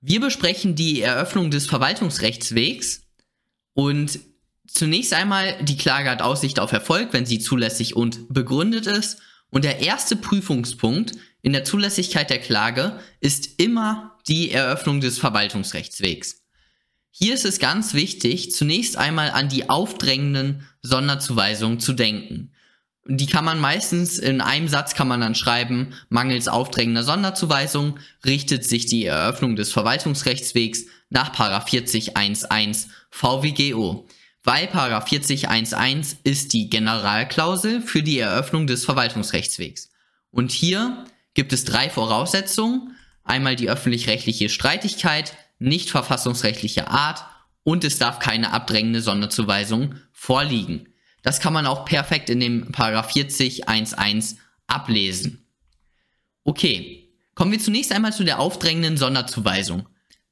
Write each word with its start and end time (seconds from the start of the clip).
Wir 0.00 0.20
besprechen 0.20 0.74
die 0.74 1.02
Eröffnung 1.02 1.50
des 1.50 1.66
Verwaltungsrechtswegs 1.66 3.02
und 3.74 4.18
zunächst 4.66 5.12
einmal, 5.12 5.62
die 5.62 5.76
Klage 5.76 6.10
hat 6.10 6.22
Aussicht 6.22 6.58
auf 6.58 6.72
Erfolg, 6.72 7.12
wenn 7.12 7.26
sie 7.26 7.38
zulässig 7.38 7.96
und 7.96 8.32
begründet 8.32 8.86
ist. 8.86 9.20
Und 9.50 9.64
der 9.64 9.80
erste 9.80 10.16
Prüfungspunkt 10.16 11.12
in 11.42 11.52
der 11.52 11.64
Zulässigkeit 11.64 12.30
der 12.30 12.38
Klage 12.38 12.98
ist 13.20 13.60
immer 13.60 14.18
die 14.26 14.50
Eröffnung 14.50 15.00
des 15.00 15.18
Verwaltungsrechtswegs. 15.18 16.44
Hier 17.10 17.34
ist 17.34 17.44
es 17.44 17.58
ganz 17.58 17.92
wichtig, 17.92 18.52
zunächst 18.52 18.96
einmal 18.96 19.30
an 19.30 19.48
die 19.48 19.68
aufdrängenden 19.68 20.66
Sonderzuweisungen 20.82 21.80
zu 21.80 21.92
denken. 21.92 22.52
Die 23.06 23.26
kann 23.26 23.44
man 23.44 23.58
meistens 23.58 24.18
in 24.18 24.40
einem 24.40 24.68
Satz 24.68 24.94
kann 24.94 25.08
man 25.08 25.20
dann 25.20 25.34
schreiben, 25.34 25.94
mangels 26.10 26.48
aufdrängender 26.48 27.02
Sonderzuweisung 27.02 27.98
richtet 28.24 28.64
sich 28.64 28.86
die 28.86 29.06
Eröffnung 29.06 29.56
des 29.56 29.72
Verwaltungsrechtswegs 29.72 30.84
nach 31.08 31.34
40.11 31.34 32.86
VWGO. 33.10 34.06
Weil 34.42 34.66
40.11 34.66 36.16
ist 36.24 36.52
die 36.52 36.70
Generalklausel 36.70 37.82
für 37.82 38.02
die 38.02 38.18
Eröffnung 38.18 38.66
des 38.66 38.84
Verwaltungsrechtswegs. 38.84 39.90
Und 40.30 40.50
hier 40.50 41.04
gibt 41.34 41.52
es 41.52 41.64
drei 41.64 41.90
Voraussetzungen. 41.90 42.96
Einmal 43.24 43.56
die 43.56 43.68
öffentlich-rechtliche 43.68 44.48
Streitigkeit, 44.48 45.36
nicht 45.58 45.90
verfassungsrechtliche 45.90 46.88
Art 46.88 47.24
und 47.64 47.84
es 47.84 47.98
darf 47.98 48.18
keine 48.18 48.52
abdrängende 48.52 49.02
Sonderzuweisung 49.02 49.96
vorliegen. 50.12 50.89
Das 51.22 51.40
kann 51.40 51.52
man 51.52 51.66
auch 51.66 51.84
perfekt 51.84 52.30
in 52.30 52.40
dem 52.40 52.72
Paragraph 52.72 53.12
40 53.12 53.68
1.1 53.68 54.36
ablesen. 54.66 55.46
Okay, 56.44 57.08
kommen 57.34 57.52
wir 57.52 57.58
zunächst 57.58 57.92
einmal 57.92 58.12
zu 58.12 58.24
der 58.24 58.40
aufdrängenden 58.40 58.96
Sonderzuweisung. 58.96 59.86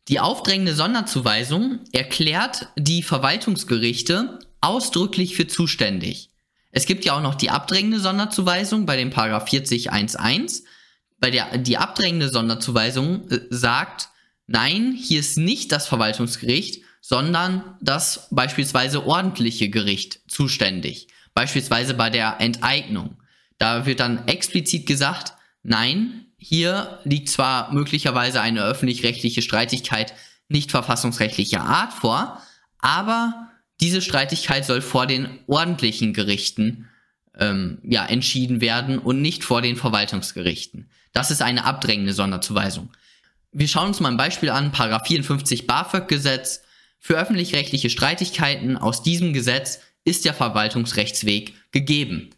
Die 0.09 0.21
aufdrängende 0.21 0.75
Sonderzuweisung 0.75 1.81
erklärt 1.93 2.69
die 2.77 3.03
Verwaltungsgerichte 3.03 4.39
ausdrücklich 4.61 5.37
für 5.37 5.47
zuständig. 5.47 6.31
Es 6.71 6.87
gibt 6.87 7.05
ja 7.05 7.17
auch 7.17 7.23
noch 7.23 7.35
die 7.35 7.51
abdrängende 7.51 8.01
Sonderzuweisung 8.01 8.87
bei 8.87 8.97
dem 8.97 9.11
Paragraph 9.11 9.49
40 9.49 9.93
1.1. 9.93 10.63
Bei 11.19 11.31
der 11.31 11.59
die 11.59 11.77
abdrängende 11.77 12.29
Sonderzuweisung 12.29 13.29
äh, 13.31 13.41
sagt, 13.51 14.09
nein, 14.47 14.97
hier 14.99 15.21
ist 15.21 15.37
nicht 15.37 15.73
das 15.73 15.87
Verwaltungsgericht, 15.87 16.83
sondern 17.01 17.77
das 17.81 18.29
beispielsweise 18.31 19.07
ordentliche 19.07 19.69
Gericht 19.69 20.21
zuständig. 20.29 21.09
Beispielsweise 21.35 21.95
bei 21.95 22.11
der 22.11 22.41
Enteignung. 22.41 23.17
Da 23.59 23.87
wird 23.87 24.01
dann 24.01 24.27
explizit 24.27 24.87
gesagt, 24.87 25.33
nein, 25.63 26.27
hier 26.37 27.01
liegt 27.05 27.29
zwar 27.29 27.73
möglicherweise 27.73 28.41
eine 28.41 28.63
öffentlich-rechtliche 28.63 29.43
Streitigkeit 29.43 30.15
nicht 30.49 30.71
verfassungsrechtlicher 30.71 31.61
Art 31.61 31.93
vor, 31.93 32.41
aber 32.79 33.49
diese 33.81 34.03
Streitigkeit 34.03 34.65
soll 34.65 34.81
vor 34.81 35.07
den 35.07 35.39
ordentlichen 35.47 36.13
Gerichten 36.13 36.89
ähm, 37.39 37.79
ja, 37.83 38.05
entschieden 38.05 38.61
werden 38.61 38.99
und 38.99 39.23
nicht 39.23 39.45
vor 39.45 39.63
den 39.63 39.77
Verwaltungsgerichten. 39.77 40.91
Das 41.13 41.31
ist 41.31 41.43
eine 41.43 41.65
abdrängende 41.65 42.13
Sonderzuweisung. 42.13 42.91
Wir 43.53 43.69
schauen 43.69 43.89
uns 43.89 44.01
mal 44.01 44.11
ein 44.11 44.17
Beispiel 44.17 44.51
an, 44.51 44.73
Paragraph 44.73 45.07
54 45.07 45.67
BAföG-Gesetz. 45.67 46.63
Für 46.99 47.17
öffentlich-rechtliche 47.17 47.91
Streitigkeiten 47.91 48.77
aus 48.77 49.03
diesem 49.03 49.33
Gesetz 49.33 49.81
ist 50.05 50.25
der 50.25 50.35
Verwaltungsrechtsweg 50.35 51.55
gegeben. 51.71 52.31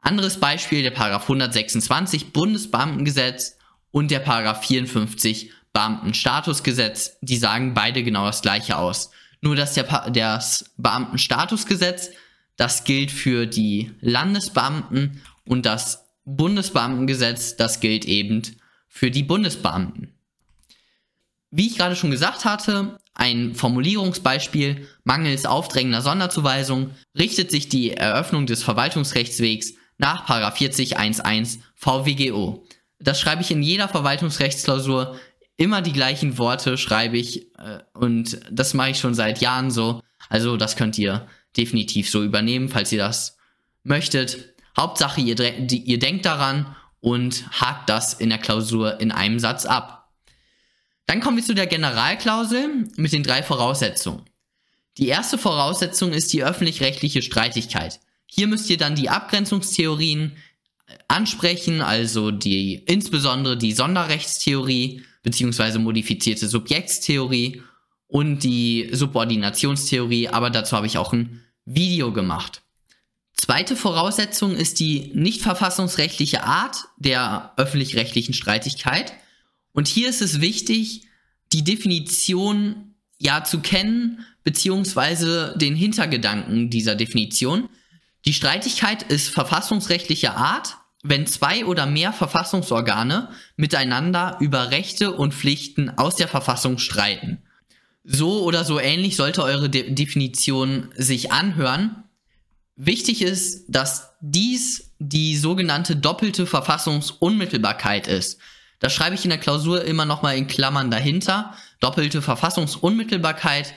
Anderes 0.00 0.38
Beispiel 0.38 0.82
der 0.82 0.90
Paragraph 0.90 1.22
126 1.22 2.32
Bundesbeamtengesetz 2.32 3.56
und 3.90 4.10
der 4.10 4.20
Paragraph 4.20 4.64
54 4.64 5.50
Beamtenstatusgesetz, 5.72 7.18
die 7.20 7.36
sagen 7.36 7.74
beide 7.74 8.02
genau 8.02 8.26
das 8.26 8.42
gleiche 8.42 8.78
aus. 8.78 9.10
Nur 9.40 9.54
dass 9.54 9.74
der 9.74 9.84
das 10.10 10.70
Beamtenstatusgesetz, 10.76 12.10
das 12.56 12.84
gilt 12.84 13.10
für 13.10 13.46
die 13.46 13.92
Landesbeamten 14.00 15.22
und 15.44 15.66
das 15.66 16.06
Bundesbeamtengesetz, 16.24 17.56
das 17.56 17.80
gilt 17.80 18.04
eben 18.04 18.42
für 18.88 19.10
die 19.10 19.22
Bundesbeamten. 19.22 20.12
Wie 21.50 21.66
ich 21.66 21.78
gerade 21.78 21.96
schon 21.96 22.10
gesagt 22.10 22.44
hatte, 22.44 22.98
ein 23.18 23.56
Formulierungsbeispiel 23.56 24.86
mangels 25.02 25.44
aufdrängender 25.44 26.02
Sonderzuweisung 26.02 26.92
richtet 27.18 27.50
sich 27.50 27.68
die 27.68 27.90
Eröffnung 27.90 28.46
des 28.46 28.62
Verwaltungsrechtswegs 28.62 29.74
nach 29.98 30.28
40.11 30.28 31.58
VWGO. 31.74 32.64
Das 33.00 33.20
schreibe 33.20 33.42
ich 33.42 33.50
in 33.50 33.62
jeder 33.62 33.88
Verwaltungsrechtsklausur. 33.88 35.18
Immer 35.56 35.82
die 35.82 35.92
gleichen 35.92 36.38
Worte 36.38 36.78
schreibe 36.78 37.18
ich 37.18 37.52
äh, 37.58 37.80
und 37.92 38.38
das 38.50 38.72
mache 38.74 38.90
ich 38.90 39.00
schon 39.00 39.14
seit 39.14 39.40
Jahren 39.40 39.72
so. 39.72 40.00
Also 40.28 40.56
das 40.56 40.76
könnt 40.76 40.96
ihr 40.96 41.26
definitiv 41.56 42.08
so 42.08 42.22
übernehmen, 42.22 42.68
falls 42.68 42.92
ihr 42.92 42.98
das 42.98 43.36
möchtet. 43.82 44.54
Hauptsache, 44.76 45.20
ihr, 45.20 45.36
ihr 45.40 45.98
denkt 45.98 46.24
daran 46.24 46.76
und 47.00 47.50
hakt 47.60 47.90
das 47.90 48.14
in 48.14 48.28
der 48.28 48.38
Klausur 48.38 49.00
in 49.00 49.10
einem 49.10 49.40
Satz 49.40 49.66
ab. 49.66 49.97
Dann 51.08 51.20
kommen 51.20 51.38
wir 51.38 51.44
zu 51.44 51.54
der 51.54 51.66
Generalklausel 51.66 52.86
mit 52.96 53.12
den 53.14 53.22
drei 53.22 53.42
Voraussetzungen. 53.42 54.24
Die 54.98 55.08
erste 55.08 55.38
Voraussetzung 55.38 56.12
ist 56.12 56.34
die 56.34 56.44
öffentlich-rechtliche 56.44 57.22
Streitigkeit. 57.22 57.98
Hier 58.26 58.46
müsst 58.46 58.68
ihr 58.68 58.76
dann 58.76 58.94
die 58.94 59.08
Abgrenzungstheorien 59.08 60.36
äh, 60.86 60.92
ansprechen, 61.08 61.80
also 61.80 62.30
die 62.30 62.74
insbesondere 62.74 63.56
die 63.56 63.72
Sonderrechtstheorie 63.72 65.02
bzw. 65.22 65.78
modifizierte 65.78 66.46
Subjektstheorie 66.46 67.62
und 68.06 68.40
die 68.40 68.90
Subordinationstheorie, 68.92 70.28
aber 70.28 70.50
dazu 70.50 70.76
habe 70.76 70.86
ich 70.86 70.98
auch 70.98 71.14
ein 71.14 71.42
Video 71.64 72.12
gemacht. 72.12 72.60
Zweite 73.32 73.76
Voraussetzung 73.76 74.54
ist 74.54 74.78
die 74.78 75.10
nicht 75.14 75.40
verfassungsrechtliche 75.40 76.44
Art 76.44 76.84
der 76.98 77.54
öffentlich-rechtlichen 77.56 78.34
Streitigkeit. 78.34 79.14
Und 79.72 79.88
hier 79.88 80.08
ist 80.08 80.22
es 80.22 80.40
wichtig, 80.40 81.02
die 81.52 81.64
Definition 81.64 82.94
ja 83.18 83.44
zu 83.44 83.60
kennen, 83.60 84.24
beziehungsweise 84.44 85.54
den 85.58 85.74
Hintergedanken 85.74 86.70
dieser 86.70 86.94
Definition. 86.94 87.68
Die 88.24 88.32
Streitigkeit 88.32 89.02
ist 89.02 89.28
verfassungsrechtlicher 89.28 90.36
Art, 90.36 90.76
wenn 91.02 91.26
zwei 91.26 91.64
oder 91.64 91.86
mehr 91.86 92.12
Verfassungsorgane 92.12 93.30
miteinander 93.56 94.36
über 94.40 94.70
Rechte 94.70 95.12
und 95.12 95.32
Pflichten 95.34 95.90
aus 95.90 96.16
der 96.16 96.28
Verfassung 96.28 96.78
streiten. 96.78 97.42
So 98.04 98.42
oder 98.42 98.64
so 98.64 98.80
ähnlich 98.80 99.16
sollte 99.16 99.42
eure 99.42 99.68
De 99.68 99.90
Definition 99.90 100.88
sich 100.96 101.30
anhören. 101.30 102.04
Wichtig 102.74 103.22
ist, 103.22 103.66
dass 103.68 104.12
dies 104.20 104.92
die 104.98 105.36
sogenannte 105.36 105.94
doppelte 105.94 106.46
Verfassungsunmittelbarkeit 106.46 108.06
ist. 108.08 108.38
Das 108.80 108.92
schreibe 108.92 109.14
ich 109.14 109.24
in 109.24 109.30
der 109.30 109.38
Klausur 109.38 109.84
immer 109.84 110.04
nochmal 110.04 110.36
in 110.36 110.46
Klammern 110.46 110.90
dahinter. 110.90 111.54
Doppelte 111.80 112.22
Verfassungsunmittelbarkeit, 112.22 113.74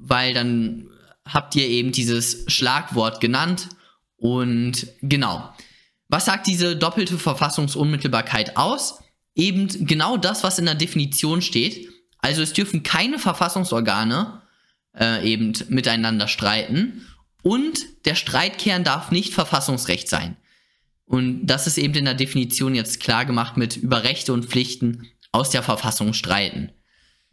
weil 0.00 0.34
dann 0.34 0.88
habt 1.24 1.54
ihr 1.56 1.66
eben 1.68 1.92
dieses 1.92 2.44
Schlagwort 2.48 3.20
genannt. 3.20 3.68
Und 4.16 4.86
genau. 5.02 5.52
Was 6.08 6.26
sagt 6.26 6.46
diese 6.46 6.76
doppelte 6.76 7.18
Verfassungsunmittelbarkeit 7.18 8.56
aus? 8.56 9.00
Eben 9.34 9.86
genau 9.86 10.16
das, 10.16 10.44
was 10.44 10.58
in 10.58 10.66
der 10.66 10.74
Definition 10.74 11.40
steht. 11.40 11.88
Also 12.18 12.42
es 12.42 12.52
dürfen 12.52 12.82
keine 12.82 13.18
Verfassungsorgane 13.18 14.42
äh, 14.98 15.26
eben 15.26 15.52
miteinander 15.68 16.28
streiten 16.28 17.06
und 17.42 18.06
der 18.06 18.14
Streitkern 18.14 18.84
darf 18.84 19.10
nicht 19.10 19.34
Verfassungsrecht 19.34 20.08
sein. 20.08 20.36
Und 21.12 21.44
das 21.46 21.66
ist 21.66 21.76
eben 21.76 21.92
in 21.92 22.06
der 22.06 22.14
Definition 22.14 22.74
jetzt 22.74 22.98
klar 22.98 23.26
gemacht 23.26 23.58
mit 23.58 23.76
über 23.76 24.02
Rechte 24.02 24.32
und 24.32 24.46
Pflichten 24.46 25.10
aus 25.30 25.50
der 25.50 25.62
Verfassung 25.62 26.14
streiten. 26.14 26.72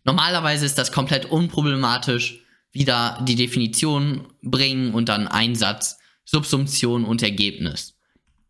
Normalerweise 0.03 0.65
ist 0.65 0.77
das 0.77 0.91
komplett 0.91 1.27
unproblematisch, 1.27 2.41
wieder 2.73 3.23
die 3.25 3.37
Definition 3.37 4.27
bringen 4.41 4.93
und 4.93 5.07
dann 5.07 5.29
Einsatz, 5.29 5.97
Subsumption 6.25 7.05
und 7.05 7.23
Ergebnis. 7.23 7.95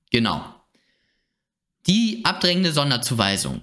Genau. 0.09 0.43
Die 1.85 2.21
abdrängende 2.23 2.71
Sonderzuweisung. 2.71 3.61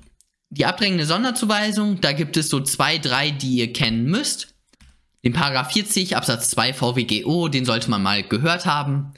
Die 0.50 0.66
abdrängende 0.66 1.04
Sonderzuweisung, 1.04 2.00
da 2.00 2.12
gibt 2.12 2.36
es 2.36 2.48
so 2.48 2.60
zwei, 2.60 2.98
drei, 2.98 3.32
die 3.32 3.56
ihr 3.56 3.72
kennen 3.72 4.04
müsst. 4.04 4.54
Den 5.24 5.32
Paragraph 5.32 5.72
40 5.72 6.16
Absatz 6.16 6.48
2 6.50 6.74
VWGO, 6.74 7.48
den 7.48 7.64
sollte 7.64 7.90
man 7.90 8.04
mal 8.04 8.22
gehört 8.22 8.66
haben. 8.66 9.14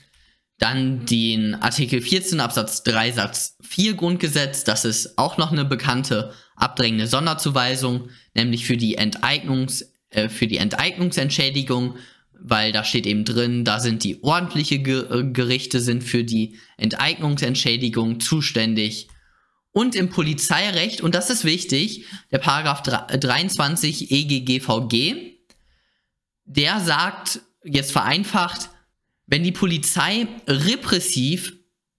Dann 0.58 1.06
den 1.06 1.54
Artikel 1.54 2.02
14 2.02 2.40
Absatz 2.40 2.82
3 2.82 3.12
Satz 3.12 3.56
4 3.62 3.94
Grundgesetz, 3.94 4.64
das 4.64 4.84
ist 4.84 5.16
auch 5.16 5.38
noch 5.38 5.52
eine 5.52 5.64
bekannte 5.64 6.32
abdrängende 6.56 7.06
Sonderzuweisung, 7.06 8.08
nämlich 8.34 8.64
für 8.64 8.76
die 8.76 8.96
Enteignungs, 8.96 9.92
äh, 10.10 10.28
für 10.28 10.48
die 10.48 10.58
Enteignungsentschädigung, 10.58 11.96
weil 12.40 12.72
da 12.72 12.82
steht 12.82 13.06
eben 13.06 13.24
drin, 13.24 13.64
da 13.64 13.78
sind 13.78 14.02
die 14.02 14.22
ordentliche 14.22 14.80
Ge 14.80 15.04
äh, 15.10 15.24
Gerichte 15.32 15.80
sind 15.80 16.02
für 16.02 16.24
die 16.24 16.58
Enteignungsentschädigung 16.76 18.18
zuständig. 18.18 19.08
Und 19.70 19.94
im 19.94 20.08
Polizeirecht, 20.10 21.02
und 21.02 21.14
das 21.14 21.30
ist 21.30 21.44
wichtig, 21.44 22.06
der 22.32 22.38
Paragraph 22.38 22.82
23 22.82 24.10
EGGVG, 24.10 25.34
der 26.46 26.80
sagt, 26.80 27.40
jetzt 27.62 27.92
vereinfacht, 27.92 28.70
wenn 29.28 29.44
die 29.44 29.52
Polizei 29.52 30.26
repressiv 30.46 31.52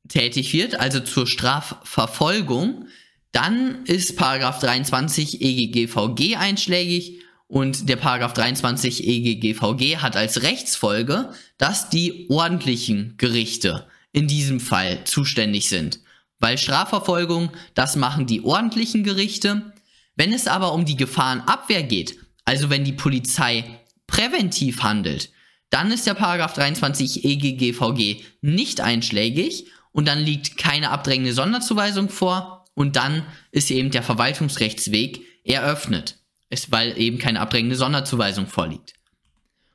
tätig 0.09 0.51
wird, 0.51 0.79
also 0.79 0.99
zur 0.99 1.27
Strafverfolgung, 1.27 2.87
dann 3.31 3.85
ist 3.85 4.17
Paragraph 4.17 4.59
23 4.59 5.39
EGGVG 5.39 6.35
einschlägig 6.35 7.21
und 7.47 7.87
der 7.87 7.95
Paragraph 7.95 8.33
23 8.33 9.07
EGGVG 9.07 9.97
hat 9.97 10.15
als 10.15 10.41
Rechtsfolge, 10.41 11.31
dass 11.59 11.89
die 11.89 12.27
ordentlichen 12.29 13.13
Gerichte 13.17 13.87
in 14.11 14.27
diesem 14.27 14.59
Fall 14.59 15.03
zuständig 15.05 15.69
sind. 15.69 15.99
Weil 16.39 16.57
Strafverfolgung, 16.57 17.51
das 17.75 17.95
machen 17.95 18.25
die 18.25 18.43
ordentlichen 18.43 19.03
Gerichte. 19.03 19.73
Wenn 20.15 20.33
es 20.33 20.47
aber 20.47 20.73
um 20.73 20.85
die 20.85 20.97
Gefahrenabwehr 20.97 21.83
geht, 21.83 22.17
also 22.43 22.71
wenn 22.71 22.83
die 22.83 22.93
Polizei 22.93 23.65
präventiv 24.07 24.81
handelt, 24.81 25.29
dann 25.69 25.91
ist 25.91 26.07
der 26.07 26.13
Paragraph 26.13 26.53
23 26.53 27.25
EGGVG 27.25 28.23
nicht 28.41 28.81
einschlägig 28.81 29.67
und 29.91 30.07
dann 30.07 30.19
liegt 30.19 30.57
keine 30.57 30.89
abdrängende 30.89 31.33
Sonderzuweisung 31.33 32.09
vor 32.09 32.65
und 32.73 32.95
dann 32.95 33.25
ist 33.51 33.69
eben 33.71 33.91
der 33.91 34.03
Verwaltungsrechtsweg 34.03 35.21
eröffnet, 35.43 36.17
ist, 36.49 36.71
weil 36.71 36.97
eben 36.97 37.17
keine 37.17 37.39
abdrängende 37.41 37.75
Sonderzuweisung 37.75 38.47
vorliegt. 38.47 38.93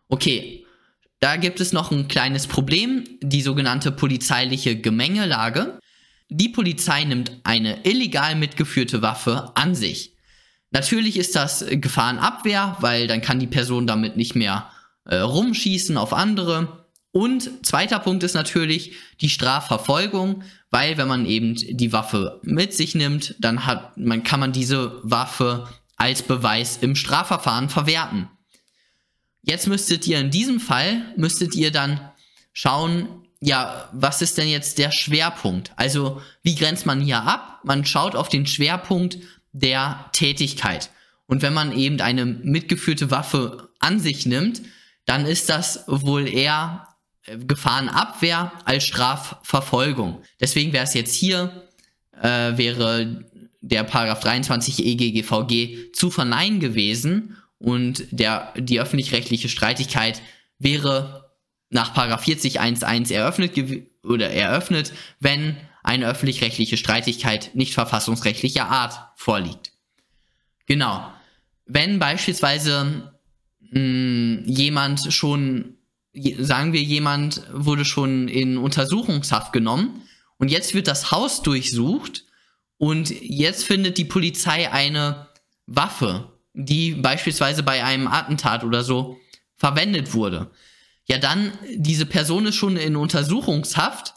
Okay, 0.08 0.64
da 1.20 1.36
gibt 1.36 1.60
es 1.60 1.72
noch 1.72 1.90
ein 1.90 2.08
kleines 2.08 2.46
Problem, 2.46 3.04
die 3.22 3.42
sogenannte 3.42 3.92
polizeiliche 3.92 4.78
Gemengelage. 4.78 5.78
Die 6.28 6.48
Polizei 6.48 7.04
nimmt 7.04 7.32
eine 7.44 7.84
illegal 7.84 8.34
mitgeführte 8.34 9.00
Waffe 9.00 9.52
an 9.54 9.74
sich. 9.74 10.16
Natürlich 10.70 11.16
ist 11.16 11.36
das 11.36 11.64
Gefahrenabwehr, 11.68 12.76
weil 12.80 13.06
dann 13.06 13.20
kann 13.20 13.38
die 13.38 13.46
Person 13.46 13.86
damit 13.86 14.16
nicht 14.16 14.34
mehr 14.34 14.70
äh, 15.04 15.16
rumschießen 15.16 15.96
auf 15.96 16.12
andere. 16.12 16.86
Und 17.12 17.64
zweiter 17.64 18.00
Punkt 18.00 18.22
ist 18.24 18.34
natürlich 18.34 18.92
die 19.20 19.28
Strafverfolgung, 19.28 20.42
weil 20.70 20.96
wenn 20.98 21.06
man 21.06 21.26
eben 21.26 21.54
die 21.54 21.92
Waffe 21.92 22.40
mit 22.42 22.74
sich 22.74 22.94
nimmt, 22.94 23.36
dann 23.38 23.66
hat 23.66 23.96
man 23.96 24.24
kann 24.24 24.40
man 24.40 24.52
diese 24.52 24.98
Waffe 25.04 25.68
als 25.96 26.22
Beweis 26.22 26.78
im 26.80 26.96
Strafverfahren 26.96 27.68
verwerten. 27.68 28.28
Jetzt 29.42 29.68
müsstet 29.68 30.06
ihr 30.06 30.18
in 30.18 30.30
diesem 30.30 30.58
Fall 30.58 31.02
müsstet 31.16 31.54
ihr 31.54 31.70
dann 31.70 32.00
schauen, 32.52 33.08
ja, 33.40 33.90
was 33.92 34.22
ist 34.22 34.38
denn 34.38 34.48
jetzt 34.48 34.78
der 34.78 34.90
Schwerpunkt? 34.90 35.72
Also, 35.76 36.22
wie 36.42 36.54
grenzt 36.54 36.86
man 36.86 37.00
hier 37.00 37.22
ab? 37.22 37.60
Man 37.62 37.84
schaut 37.84 38.16
auf 38.16 38.30
den 38.30 38.46
Schwerpunkt 38.46 39.18
der 39.52 40.08
Tätigkeit. 40.12 40.90
Und 41.26 41.42
wenn 41.42 41.52
man 41.52 41.76
eben 41.76 42.00
eine 42.00 42.24
mitgeführte 42.24 43.10
Waffe 43.10 43.68
an 43.80 44.00
sich 44.00 44.24
nimmt, 44.24 44.62
dann 45.06 45.26
ist 45.26 45.48
das 45.48 45.84
wohl 45.86 46.28
eher 46.28 46.88
äh, 47.24 47.38
Gefahrenabwehr 47.38 48.52
als 48.64 48.84
Strafverfolgung. 48.84 50.22
Deswegen 50.40 50.72
wäre 50.72 50.84
es 50.84 50.94
jetzt 50.94 51.14
hier, 51.14 51.68
äh, 52.20 52.56
wäre 52.56 53.24
der 53.60 53.84
Paragraph 53.84 54.20
23 54.20 54.84
EGGVG 54.84 55.92
zu 55.92 56.10
verneinen 56.10 56.60
gewesen 56.60 57.36
und 57.58 58.04
der, 58.10 58.52
die 58.58 58.80
öffentlich-rechtliche 58.80 59.48
Streitigkeit 59.48 60.20
wäre 60.58 61.32
nach 61.70 61.94
Paragraph 61.94 62.26
40.1.1 62.26 63.12
eröffnet 63.12 63.52
oder 64.04 64.30
eröffnet, 64.30 64.92
wenn 65.18 65.56
eine 65.82 66.06
öffentlich-rechtliche 66.06 66.76
Streitigkeit 66.76 67.50
nicht 67.54 67.74
verfassungsrechtlicher 67.74 68.66
Art 68.66 68.98
vorliegt. 69.16 69.72
Genau. 70.66 71.10
Wenn 71.66 71.98
beispielsweise 71.98 73.13
mh, 73.70 73.78
hm, 73.78 74.42
jemand 74.46 75.12
schon, 75.12 75.76
sagen 76.38 76.72
wir, 76.72 76.82
jemand 76.82 77.42
wurde 77.52 77.84
schon 77.84 78.28
in 78.28 78.56
Untersuchungshaft 78.58 79.52
genommen 79.52 80.02
und 80.38 80.50
jetzt 80.50 80.74
wird 80.74 80.88
das 80.88 81.10
Haus 81.10 81.42
durchsucht 81.42 82.24
und 82.78 83.10
jetzt 83.10 83.64
findet 83.64 83.98
die 83.98 84.04
Polizei 84.04 84.70
eine 84.70 85.28
Waffe, 85.66 86.32
die 86.52 86.92
beispielsweise 86.92 87.62
bei 87.62 87.84
einem 87.84 88.06
Attentat 88.06 88.64
oder 88.64 88.84
so 88.84 89.18
verwendet 89.56 90.14
wurde. 90.14 90.50
Ja, 91.06 91.18
dann, 91.18 91.52
diese 91.74 92.06
Person 92.06 92.46
ist 92.46 92.56
schon 92.56 92.76
in 92.76 92.96
Untersuchungshaft. 92.96 94.14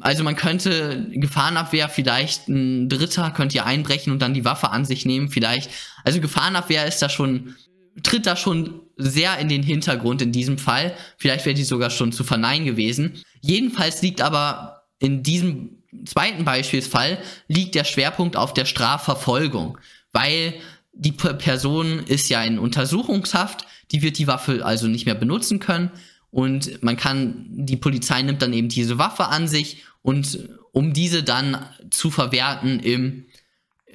Also 0.00 0.24
man 0.24 0.34
könnte 0.34 1.08
Gefahrenabwehr, 1.10 1.88
vielleicht 1.88 2.48
ein 2.48 2.88
Dritter 2.88 3.30
könnte 3.30 3.56
ja 3.56 3.64
einbrechen 3.64 4.12
und 4.12 4.20
dann 4.20 4.34
die 4.34 4.44
Waffe 4.44 4.70
an 4.70 4.84
sich 4.84 5.04
nehmen, 5.04 5.28
vielleicht. 5.28 5.70
Also 6.02 6.20
Gefahrenabwehr 6.20 6.86
ist 6.86 7.00
da 7.00 7.08
schon 7.08 7.54
tritt 8.02 8.26
da 8.26 8.36
schon 8.36 8.80
sehr 8.96 9.38
in 9.38 9.48
den 9.48 9.62
Hintergrund 9.62 10.22
in 10.22 10.32
diesem 10.32 10.58
Fall. 10.58 10.94
Vielleicht 11.16 11.46
wäre 11.46 11.54
die 11.54 11.64
sogar 11.64 11.90
schon 11.90 12.12
zu 12.12 12.24
verneinen 12.24 12.66
gewesen. 12.66 13.22
Jedenfalls 13.40 14.02
liegt 14.02 14.20
aber 14.20 14.84
in 14.98 15.22
diesem 15.22 15.82
zweiten 16.06 16.44
Beispielsfall 16.44 17.18
liegt 17.48 17.74
der 17.74 17.84
Schwerpunkt 17.84 18.36
auf 18.36 18.54
der 18.54 18.64
Strafverfolgung, 18.64 19.78
weil 20.12 20.54
die 20.92 21.12
Person 21.12 22.00
ist 22.06 22.28
ja 22.28 22.42
in 22.42 22.58
Untersuchungshaft, 22.58 23.66
die 23.90 24.02
wird 24.02 24.18
die 24.18 24.26
Waffe 24.26 24.64
also 24.64 24.86
nicht 24.86 25.06
mehr 25.06 25.14
benutzen 25.14 25.58
können 25.60 25.90
und 26.30 26.82
man 26.82 26.96
kann, 26.96 27.46
die 27.48 27.76
Polizei 27.76 28.22
nimmt 28.22 28.42
dann 28.42 28.52
eben 28.52 28.68
diese 28.68 28.98
Waffe 28.98 29.26
an 29.26 29.46
sich 29.46 29.84
und 30.02 30.48
um 30.72 30.92
diese 30.92 31.22
dann 31.22 31.64
zu 31.90 32.10
verwerten 32.10 32.80
im 32.80 33.26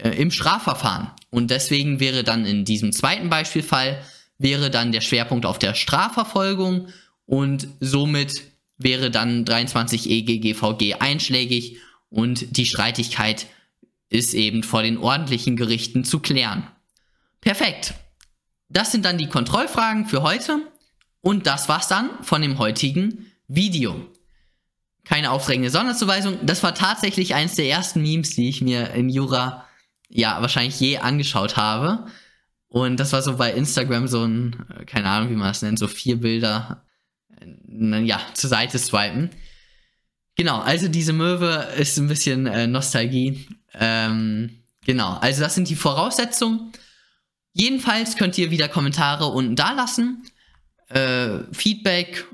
äh, 0.04 0.12
im 0.12 0.31
Strafverfahren. 0.31 1.12
Und 1.30 1.51
deswegen 1.51 2.00
wäre 2.00 2.24
dann 2.24 2.46
in 2.46 2.66
diesem 2.66 2.92
zweiten 2.92 3.30
Beispielfall 3.30 4.01
wäre 4.40 4.72
dann 4.72 4.92
der 4.92 5.01
Schwerpunkt 5.01 5.46
auf 5.46 5.60
der 5.60 5.75
Strafverfolgung 5.75 6.88
und 7.25 7.68
somit 7.80 8.42
wäre 8.78 9.12
dann 9.12 9.46
23 9.46 10.10
EGGVG 10.10 10.96
einschlägig 11.00 11.78
und 12.10 12.57
die 12.57 12.66
Streitigkeit 12.66 13.48
ist 14.10 14.34
eben 14.34 14.63
vor 14.63 14.81
den 14.81 14.98
ordentlichen 14.98 15.56
Gerichten 15.56 16.04
zu 16.04 16.19
klären. 16.19 16.66
Perfekt. 17.42 17.94
Das 18.69 18.92
sind 18.92 19.06
dann 19.06 19.18
die 19.18 19.28
Kontrollfragen 19.28 20.06
für 20.06 20.24
heute 20.24 20.62
und 21.22 21.46
das 21.46 21.69
war's 21.69 21.88
dann 21.88 22.10
von 22.24 22.42
dem 22.42 22.57
heutigen 22.57 23.31
Video. 23.48 24.07
Keine 25.04 25.31
aufregende 25.31 25.69
Sonderzuweisung. 25.69 26.38
Das 26.46 26.63
war 26.63 26.75
tatsächlich 26.75 27.36
eins 27.36 27.56
der 27.56 27.68
ersten 27.68 28.01
Memes, 28.01 28.36
die 28.36 28.48
ich 28.48 28.62
mir 28.62 28.92
in 28.92 29.10
Jura 29.10 29.66
ja 30.09 30.41
wahrscheinlich 30.41 30.79
je 30.79 30.97
angeschaut 30.97 31.56
habe. 31.57 32.06
Und 32.67 33.00
das 33.00 33.13
war 33.13 33.21
so 33.21 33.38
bei 33.38 33.53
Instagram 33.53 34.07
so 34.07 34.23
ein, 34.23 34.65
äh, 34.77 34.86
keine 34.86 35.10
Ahnung, 35.10 35.29
wie 35.29 35.36
man 35.36 35.48
das 35.48 35.62
nennt, 35.62 35.79
so 35.79 35.88
vier 35.88 36.17
Bilder, 36.17 36.86
äh, 37.39 38.01
ja, 38.01 38.19
zur 38.34 38.50
Seite 38.50 38.77
swipen. 38.77 39.29
Genau, 40.36 40.60
also 40.60 40.88
diese 40.88 41.13
Möwe 41.13 41.67
ist 41.77 41.98
ein 41.98 42.07
bisschen 42.07 42.45
äh, 42.48 42.67
Nostalgie. 42.67 43.48
Ähm, 43.74 44.63
genau, 44.86 45.17
also 45.19 45.41
das 45.41 45.55
sind 45.55 45.69
die 45.69 45.75
Voraussetzungen. 45.75 46.72
Jedenfalls 47.53 48.15
könnt 48.15 48.38
ihr 48.38 48.51
wieder 48.51 48.69
Kommentare 48.69 49.25
unten 49.25 49.55
da 49.55 49.74
lassen, 49.74 50.24
äh, 50.89 51.39
Feedback, 51.51 52.25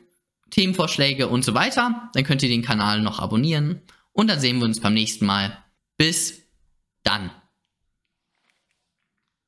Themenvorschläge 0.51 1.27
und 1.27 1.43
so 1.43 1.53
weiter. 1.53 2.09
Dann 2.13 2.23
könnt 2.23 2.43
ihr 2.43 2.50
den 2.50 2.61
Kanal 2.61 3.01
noch 3.01 3.19
abonnieren 3.19 3.81
und 4.11 4.29
dann 4.29 4.39
sehen 4.39 4.59
wir 4.59 4.65
uns 4.65 4.81
beim 4.81 4.93
nächsten 4.93 5.25
Mal. 5.25 5.57
Bis 5.97 6.43
dann. 7.03 7.31